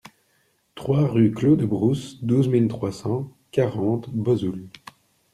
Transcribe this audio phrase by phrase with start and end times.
[0.73, 4.67] trois rue Claux de Brousse, douze mille trois cent quarante Bozouls